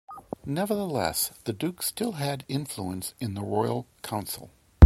Nevertheless, 0.47 1.29
the 1.43 1.53
Duke 1.53 1.83
still 1.83 2.13
had 2.13 2.43
influence 2.47 3.13
in 3.19 3.35
the 3.35 3.43
Royal 3.43 3.87
Council. 4.01 4.49